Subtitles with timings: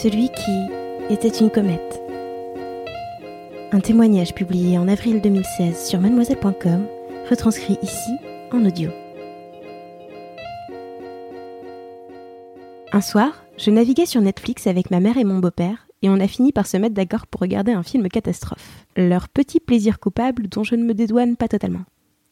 [0.00, 2.00] Celui qui était une comète.
[3.72, 6.86] Un témoignage publié en avril 2016 sur mademoiselle.com,
[7.28, 8.12] retranscrit ici
[8.52, 8.92] en audio.
[12.92, 16.28] Un soir, je naviguais sur Netflix avec ma mère et mon beau-père et on a
[16.28, 18.86] fini par se mettre d'accord pour regarder un film catastrophe.
[18.96, 21.82] Leur petit plaisir coupable dont je ne me dédouane pas totalement.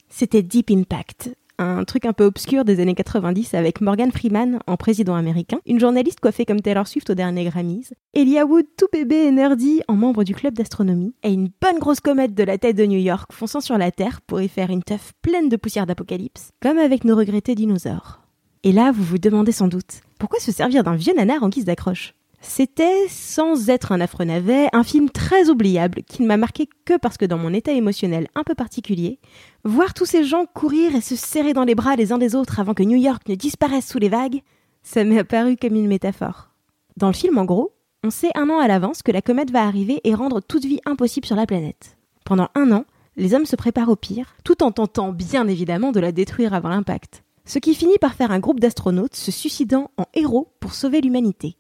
[0.09, 4.77] C'était Deep Impact, un truc un peu obscur des années 90 avec Morgan Freeman en
[4.77, 9.17] président américain, une journaliste coiffée comme Taylor Swift au dernier Grammys, Elia Wood tout bébé
[9.17, 12.77] et nerdy en membre du club d'astronomie, et une bonne grosse comète de la tête
[12.77, 15.87] de New York fonçant sur la Terre pour y faire une teuf pleine de poussière
[15.87, 18.21] d'apocalypse, comme avec nos regrettés dinosaures.
[18.63, 21.65] Et là, vous vous demandez sans doute, pourquoi se servir d'un vieux nanar en guise
[21.65, 22.15] d'accroche?
[22.49, 26.97] C'était, sans être un affreux navet, un film très oubliable qui ne m'a marqué que
[26.97, 29.19] parce que dans mon état émotionnel un peu particulier,
[29.65, 32.61] voir tous ces gens courir et se serrer dans les bras les uns des autres
[32.61, 34.43] avant que New York ne disparaisse sous les vagues,
[34.83, 36.51] ça m'est apparu comme une métaphore.
[36.97, 37.75] Dans le film, en gros,
[38.05, 40.81] on sait un an à l'avance que la comète va arriver et rendre toute vie
[40.87, 41.99] impossible sur la planète.
[42.25, 42.85] Pendant un an,
[43.17, 46.69] les hommes se préparent au pire, tout en tentant bien évidemment de la détruire avant
[46.69, 47.25] l'impact.
[47.45, 51.57] Ce qui finit par faire un groupe d'astronautes se suicidant en héros pour sauver l'humanité.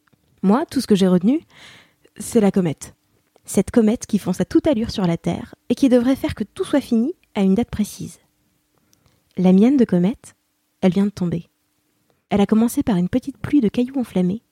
[0.46, 1.40] Moi, tout ce que j'ai retenu,
[2.18, 2.94] c'est la comète.
[3.44, 6.44] Cette comète qui fonce à toute allure sur la Terre et qui devrait faire que
[6.44, 8.20] tout soit fini à une date précise.
[9.36, 10.36] La mienne de comète,
[10.82, 11.48] elle vient de tomber.
[12.30, 14.44] Elle a commencé par une petite pluie de cailloux enflammés,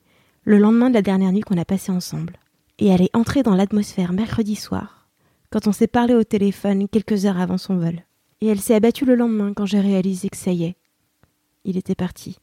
[0.42, 2.40] le lendemain de la dernière nuit qu'on a passée ensemble.
[2.80, 5.06] Et elle est entrée dans l'atmosphère mercredi soir,
[5.50, 8.02] quand on s'est parlé au téléphone quelques heures avant son vol.
[8.40, 10.76] Et elle s'est abattue le lendemain quand j'ai réalisé que ça y est.
[11.64, 12.40] Il était parti.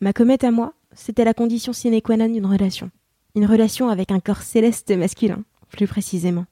[0.00, 2.90] Ma comète à moi, c'était la condition sine qua non d'une relation.
[3.34, 6.46] Une relation avec un corps céleste masculin, plus précisément.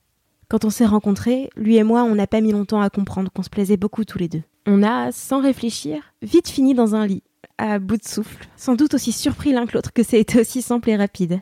[0.48, 3.42] Quand on s'est rencontrés, lui et moi, on n'a pas mis longtemps à comprendre qu'on
[3.42, 4.42] se plaisait beaucoup tous les deux.
[4.66, 7.22] On a, sans réfléchir, vite fini dans un lit,
[7.58, 10.88] à bout de souffle, sans doute aussi surpris l'un que l'autre que été aussi simple
[10.90, 11.40] et rapide.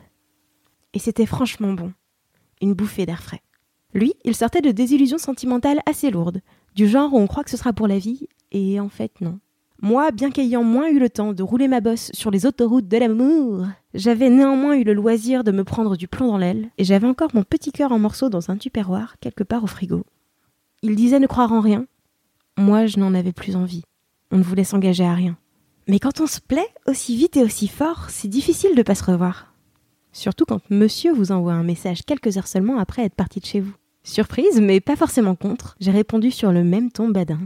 [0.93, 1.93] Et c'était franchement bon.
[2.61, 3.41] Une bouffée d'air frais.
[3.93, 6.41] Lui, il sortait de désillusions sentimentales assez lourdes,
[6.75, 9.39] du genre où on croit que ce sera pour la vie, et en fait non.
[9.81, 12.97] Moi, bien qu'ayant moins eu le temps de rouler ma bosse sur les autoroutes de
[12.97, 17.07] l'amour, j'avais néanmoins eu le loisir de me prendre du plomb dans l'aile, et j'avais
[17.07, 20.03] encore mon petit cœur en morceaux dans un tupperware quelque part au frigo.
[20.81, 21.85] Il disait ne croire en rien.
[22.57, 23.83] Moi, je n'en avais plus envie.
[24.31, 25.37] On ne voulait s'engager à rien.
[25.87, 29.03] Mais quand on se plaît aussi vite et aussi fort, c'est difficile de pas se
[29.03, 29.53] revoir.
[30.11, 33.59] Surtout quand monsieur vous envoie un message quelques heures seulement après être parti de chez
[33.59, 33.73] vous.
[34.03, 37.39] Surprise, mais pas forcément contre, j'ai répondu sur le même ton badin.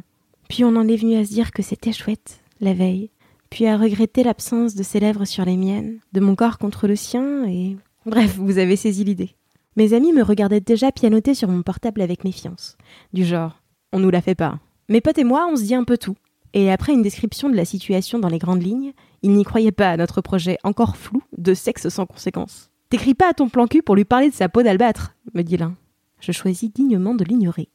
[0.51, 3.09] Puis on en est venu à se dire que c'était chouette, la veille,
[3.49, 6.97] puis à regretter l'absence de ses lèvres sur les miennes, de mon corps contre le
[6.97, 7.77] sien, et...
[8.05, 9.37] Bref, vous avez saisi l'idée.
[9.77, 12.75] Mes amis me regardaient déjà pianoter sur mon portable avec méfiance.
[13.13, 13.61] Du genre,
[13.93, 14.59] on nous la fait pas.
[14.89, 16.17] Mes potes et moi, on se dit un peu tout.
[16.51, 18.91] Et après une description de la situation dans les grandes lignes,
[19.21, 22.71] ils n'y croyaient pas à notre projet encore flou de sexe sans conséquence.
[22.89, 25.55] T'écris pas à ton plan cul pour lui parler de sa peau d'albâtre, me dit
[25.55, 25.77] l'un.
[26.19, 27.69] Je choisis dignement de l'ignorer.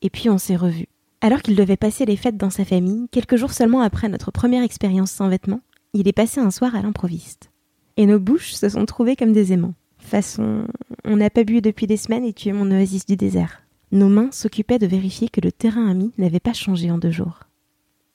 [0.00, 0.88] Et puis on s'est revus.
[1.20, 4.62] Alors qu'il devait passer les fêtes dans sa famille, quelques jours seulement après notre première
[4.62, 5.62] expérience sans vêtements,
[5.94, 7.50] il est passé un soir à l'improviste.
[7.96, 9.74] Et nos bouches se sont trouvées comme des aimants.
[9.98, 10.66] Façon,
[11.04, 13.62] on n'a pas bu depuis des semaines et tu es mon oasis du désert.
[13.92, 17.40] Nos mains s'occupaient de vérifier que le terrain ami n'avait pas changé en deux jours.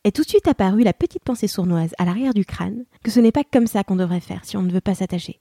[0.03, 3.19] Est tout de suite apparue la petite pensée sournoise à l'arrière du crâne que ce
[3.19, 5.39] n'est pas comme ça qu'on devrait faire si on ne veut pas s'attacher.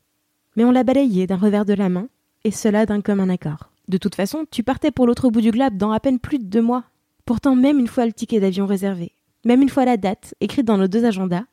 [0.56, 2.08] Mais on l'a balayé d'un revers de la main,
[2.44, 3.70] et cela d'un commun accord.
[3.88, 6.44] De toute façon, tu partais pour l'autre bout du globe dans à peine plus de
[6.44, 6.84] deux mois,
[7.30, 9.12] Pourtant, même une fois le ticket d'avion réservé,
[9.44, 11.44] même une fois la date écrite dans nos deux agendas,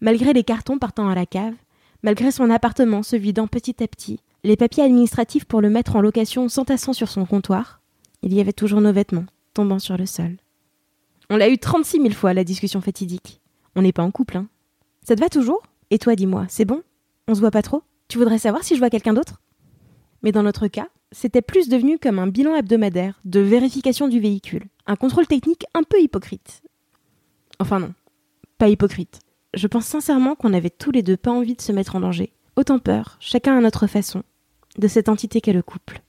[0.00, 1.54] malgré les cartons partant à la cave,
[2.04, 6.00] malgré son appartement se vidant petit à petit, les papiers administratifs pour le mettre en
[6.00, 7.80] location s'entassant sur son comptoir,
[8.22, 10.36] il y avait toujours nos vêtements tombant sur le sol.
[11.30, 13.40] On l'a eu 36 000 fois, la discussion fatidique.
[13.74, 14.46] On n'est pas en couple, hein.
[15.02, 15.64] Ça te va toujours?
[15.90, 16.84] Et toi, dis-moi, c'est bon?
[17.26, 17.82] On se voit pas trop?
[18.06, 19.42] Tu voudrais savoir si je vois quelqu'un d'autre?
[20.22, 24.64] Mais dans notre cas, c'était plus devenu comme un bilan hebdomadaire de vérification du véhicule.
[24.86, 26.62] Un contrôle technique un peu hypocrite.
[27.60, 27.94] Enfin non,
[28.58, 29.20] pas hypocrite.
[29.54, 32.32] Je pense sincèrement qu'on avait tous les deux pas envie de se mettre en danger.
[32.56, 34.22] Autant peur, chacun à notre façon,
[34.76, 36.02] de cette entité qu'est le couple.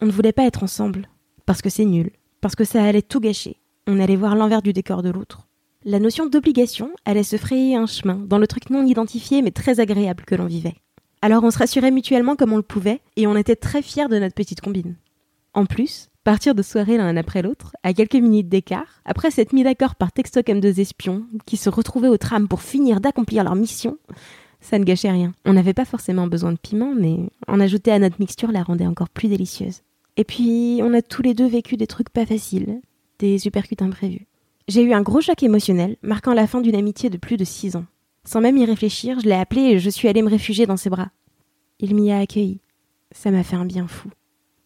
[0.00, 1.08] On ne voulait pas être ensemble,
[1.46, 2.10] parce que c'est nul,
[2.40, 3.56] parce que ça allait tout gâcher,
[3.86, 5.48] On allait voir l'envers du décor de l'autre.
[5.84, 9.80] La notion d'obligation allait se frayer un chemin dans le truc non identifié mais très
[9.80, 10.76] agréable que l'on vivait.
[11.22, 14.18] Alors on se rassurait mutuellement comme on le pouvait et on était très fiers de
[14.18, 14.96] notre petite combine.
[15.54, 19.62] En plus, partir de soirée l'un après l'autre, à quelques minutes d'écart, après s'être mis
[19.62, 23.54] d'accord par texto comme deux espions, qui se retrouvaient au tram pour finir d'accomplir leur
[23.54, 23.98] mission,
[24.60, 25.32] ça ne gâchait rien.
[25.44, 28.86] On n'avait pas forcément besoin de piment, mais en ajouter à notre mixture la rendait
[28.86, 29.82] encore plus délicieuse.
[30.16, 32.80] Et puis, on a tous les deux vécu des trucs pas faciles,
[33.18, 34.26] des supercutes imprévus.
[34.68, 37.76] J'ai eu un gros choc émotionnel, marquant la fin d'une amitié de plus de six
[37.76, 37.84] ans.
[38.24, 40.90] Sans même y réfléchir, je l'ai appelé et je suis allée me réfugier dans ses
[40.90, 41.10] bras.
[41.80, 42.60] Il m'y a accueilli.
[43.10, 44.08] Ça m'a fait un bien fou.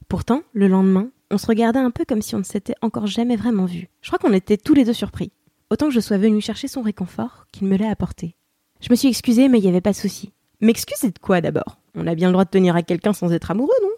[0.09, 3.37] Pourtant, le lendemain, on se regardait un peu comme si on ne s'était encore jamais
[3.37, 3.89] vraiment vu.
[4.03, 5.33] Je crois qu'on était tous les deux surpris.
[5.71, 8.37] Autant que je sois venue chercher son réconfort qu'il me l'a apporté.
[8.81, 10.33] Je me suis excusée, mais il n'y avait pas de souci.
[10.61, 11.79] M'excuser de quoi d'abord?
[11.95, 13.89] On a bien le droit de tenir à quelqu'un sans être amoureux, non?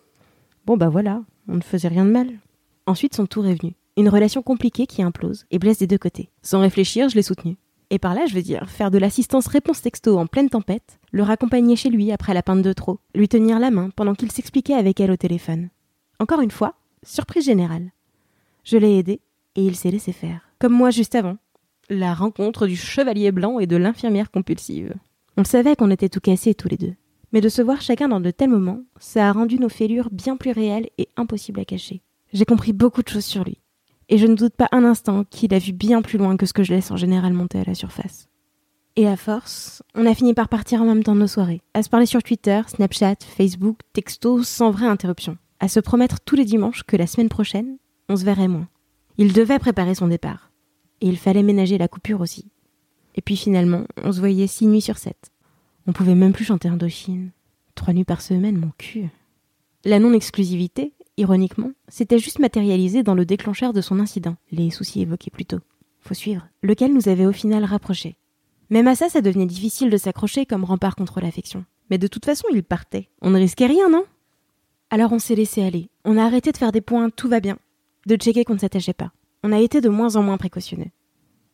[0.64, 2.30] Bon bah voilà, on ne faisait rien de mal.
[2.86, 3.74] Ensuite, son tour est venu.
[3.96, 6.30] Une relation compliquée qui implose et blesse des deux côtés.
[6.42, 7.56] Sans réfléchir, je l'ai soutenu.
[7.90, 11.22] Et par là, je veux dire, faire de l'assistance réponse texto en pleine tempête, le
[11.22, 14.74] raccompagner chez lui après la peinte de trop, lui tenir la main pendant qu'il s'expliquait
[14.74, 15.70] avec elle au téléphone.
[16.18, 17.92] Encore une fois, surprise générale.
[18.64, 19.20] Je l'ai aidé
[19.56, 20.50] et il s'est laissé faire.
[20.58, 21.38] Comme moi juste avant.
[21.88, 24.94] La rencontre du chevalier blanc et de l'infirmière compulsive.
[25.38, 26.94] On savait qu'on était tout cassés tous les deux.
[27.32, 30.36] Mais de se voir chacun dans de tels moments, ça a rendu nos fêlures bien
[30.36, 32.02] plus réelles et impossibles à cacher.
[32.32, 33.58] J'ai compris beaucoup de choses sur lui.
[34.08, 36.52] Et je ne doute pas un instant qu'il a vu bien plus loin que ce
[36.52, 38.28] que je laisse en général monter à la surface.
[38.96, 41.82] Et à force, on a fini par partir en même temps de nos soirées, à
[41.82, 46.44] se parler sur Twitter, Snapchat, Facebook, texto, sans vraie interruption, à se promettre tous les
[46.44, 47.76] dimanches que la semaine prochaine,
[48.08, 48.66] on se verrait moins.
[49.18, 50.50] Il devait préparer son départ.
[51.00, 52.50] Et il fallait ménager la coupure aussi.
[53.14, 55.30] Et puis finalement, on se voyait six nuits sur sept.
[55.86, 57.30] On pouvait même plus chanter Indochine.
[57.74, 59.08] Trois nuits par semaine, mon cul.
[59.84, 65.30] La non-exclusivité, ironiquement, s'était juste matérialisée dans le déclencheur de son incident, les soucis évoqués
[65.30, 65.60] plus tôt.
[66.00, 66.46] Faut suivre.
[66.62, 68.16] Lequel nous avait au final rapprochés.
[68.70, 71.64] Même à ça, ça devenait difficile de s'accrocher comme rempart contre l'affection.
[71.90, 73.08] Mais de toute façon, il partait.
[73.22, 74.04] On ne risquait rien, non?
[74.90, 75.90] Alors on s'est laissé aller.
[76.04, 77.58] On a arrêté de faire des points, tout va bien.
[78.06, 79.12] De checker qu'on ne s'attachait pas.
[79.42, 80.90] On a été de moins en moins précautionneux.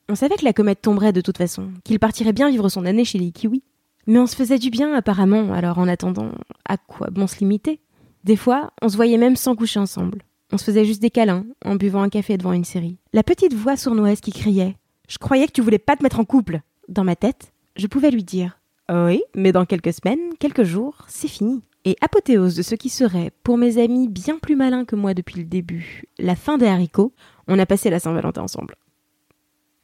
[0.09, 3.05] On savait que la comète tomberait de toute façon, qu'il partirait bien vivre son année
[3.05, 3.63] chez les kiwis.
[4.07, 6.31] Mais on se faisait du bien apparemment, alors en attendant,
[6.67, 7.81] à quoi bon se limiter?
[8.25, 10.23] Des fois, on se voyait même sans coucher ensemble.
[10.51, 12.97] On se faisait juste des câlins, en buvant un café devant une série.
[13.13, 14.77] La petite voix sournoise qui criait
[15.09, 18.11] Je croyais que tu voulais pas te mettre en couple Dans ma tête, je pouvais
[18.11, 18.59] lui dire
[18.91, 21.63] Oui, mais dans quelques semaines, quelques jours, c'est fini.
[21.85, 25.39] Et apothéose de ce qui serait, pour mes amis bien plus malins que moi depuis
[25.39, 27.13] le début, la fin des haricots,
[27.47, 28.77] on a passé la Saint-Valentin ensemble.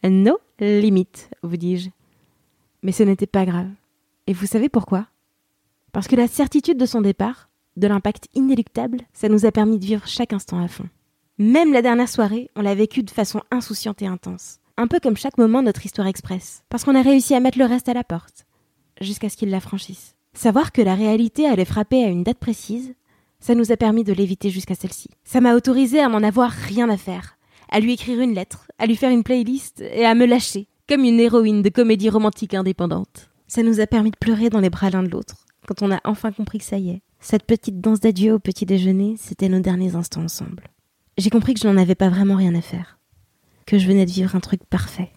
[0.02, 1.90] No limite, vous dis-je.
[2.82, 3.68] Mais ce n'était pas grave.
[4.26, 5.08] Et vous savez pourquoi?
[5.92, 9.84] Parce que la certitude de son départ, de l'impact inéluctable, ça nous a permis de
[9.84, 10.88] vivre chaque instant à fond.
[11.38, 14.58] Même la dernière soirée, on l'a vécue de façon insouciante et intense.
[14.76, 16.64] Un peu comme chaque moment de notre histoire express.
[16.68, 18.46] Parce qu'on a réussi à mettre le reste à la porte.
[19.00, 20.14] Jusqu'à ce qu'il la franchisse.
[20.34, 22.94] Savoir que la réalité allait frapper à une date précise,
[23.40, 25.08] ça nous a permis de l'éviter jusqu'à celle-ci.
[25.24, 27.38] Ça m'a autorisé à m'en avoir rien à faire.
[27.70, 30.68] À lui écrire une lettre, à lui faire une playlist et à me lâcher.
[30.88, 33.30] Comme une héroïne de comédie romantique indépendante.
[33.46, 36.00] Ça nous a permis de pleurer dans les bras l'un de l'autre, quand on a
[36.04, 37.02] enfin compris que ça y est.
[37.20, 40.68] Cette petite danse d'adieu au petit déjeuner, c'était nos derniers instants ensemble.
[41.18, 42.98] J'ai compris que je n'en avais pas vraiment rien à faire.
[43.66, 45.12] Que je venais de vivre un truc parfait.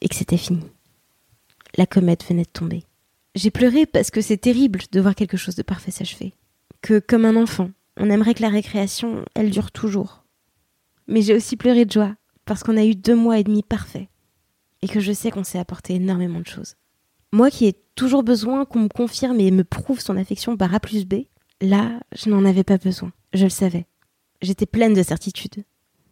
[0.00, 0.64] Et que c'était fini.
[1.76, 2.84] La comète venait de tomber.
[3.34, 6.32] J'ai pleuré parce que c'est terrible de voir quelque chose de parfait s'achever.
[6.80, 10.24] Que, comme un enfant, on aimerait que la récréation, elle dure toujours.
[11.08, 14.08] Mais j'ai aussi pleuré de joie, parce qu'on a eu deux mois et demi parfaits.
[14.80, 16.74] Et que je sais qu'on s'est apporté énormément de choses.
[17.32, 20.80] Moi qui ai toujours besoin qu'on me confirme et me prouve son affection par A
[20.80, 21.24] plus B,
[21.64, 23.12] là, je n'en avais pas besoin.
[23.32, 23.86] Je le savais.
[24.42, 25.64] J'étais pleine de certitude.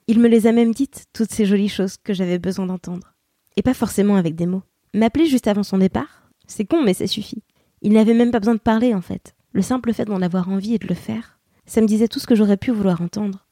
[0.06, 3.14] Il me les a même dites, toutes ces jolies choses que j'avais besoin d'entendre.
[3.56, 4.62] Et pas forcément avec des mots.
[4.94, 7.42] M'appeler juste avant son départ, c'est con, mais ça suffit.
[7.82, 9.35] Il n'avait même pas besoin de parler, en fait.
[9.52, 12.26] Le simple fait d'en avoir envie et de le faire, ça me disait tout ce
[12.26, 13.47] que j'aurais pu vouloir entendre.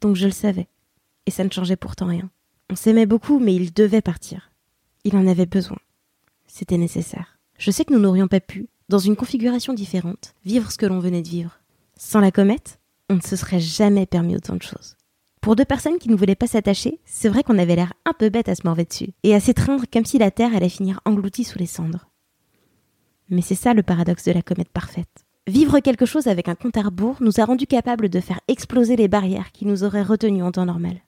[0.00, 0.68] Donc je le savais.
[1.26, 2.30] Et ça ne changeait pourtant rien.
[2.70, 4.50] On s'aimait beaucoup, mais il devait partir.
[5.04, 5.78] Il en avait besoin
[6.54, 7.38] c'était nécessaire.
[7.58, 10.98] Je sais que nous n'aurions pas pu, dans une configuration différente, vivre ce que l'on
[10.98, 11.60] venait de vivre.
[11.96, 14.96] Sans la comète, on ne se serait jamais permis autant de choses.
[15.40, 18.30] Pour deux personnes qui ne voulaient pas s'attacher, c'est vrai qu'on avait l'air un peu
[18.30, 21.44] bête à se morver dessus, et à s'étreindre comme si la Terre allait finir engloutie
[21.44, 22.10] sous les cendres.
[23.28, 25.24] Mais c'est ça le paradoxe de la comète parfaite.
[25.46, 28.96] Vivre quelque chose avec un compte à rebours nous a rendu capables de faire exploser
[28.96, 31.02] les barrières qui nous auraient retenus en temps normal.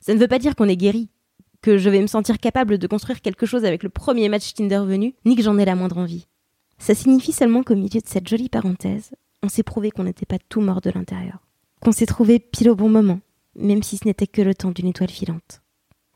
[0.00, 1.08] Ça ne veut pas dire qu'on est guéri,
[1.62, 4.82] que je vais me sentir capable de construire quelque chose avec le premier match Tinder
[4.84, 6.26] venu, ni que j'en ai la moindre envie.
[6.78, 9.10] Ça signifie seulement qu'au milieu de cette jolie parenthèse,
[9.42, 11.38] on s'est prouvé qu'on n'était pas tout mort de l'intérieur.
[11.82, 13.20] Qu'on s'est trouvé pile au bon moment,
[13.56, 15.62] même si ce n'était que le temps d'une étoile filante.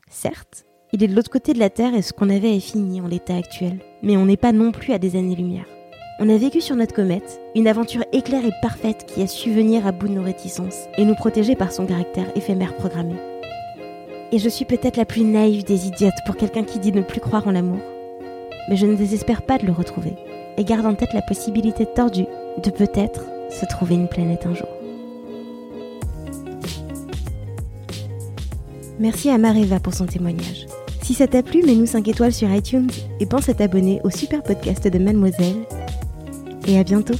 [0.09, 3.01] Certes, il est de l'autre côté de la Terre et ce qu'on avait est fini
[3.01, 5.65] en l'état actuel, mais on n'est pas non plus à des années-lumière.
[6.19, 9.87] On a vécu sur notre comète une aventure éclair et parfaite qui a su venir
[9.87, 13.15] à bout de nos réticences et nous protéger par son caractère éphémère programmé.
[14.31, 17.19] Et je suis peut-être la plus naïve des idiotes pour quelqu'un qui dit ne plus
[17.19, 17.79] croire en l'amour.
[18.69, 20.13] Mais je ne désespère pas de le retrouver
[20.57, 22.25] et garde en tête la possibilité tordue
[22.63, 24.69] de peut-être se trouver une planète un jour.
[28.99, 30.67] Merci à Mareva pour son témoignage.
[31.01, 34.41] Si ça t'a plu, mets-nous 5 étoiles sur iTunes et pense à t'abonner au super
[34.41, 35.65] podcast de Mademoiselle
[36.67, 37.15] et à bientôt.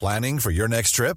[0.00, 1.16] Planning for your next trip?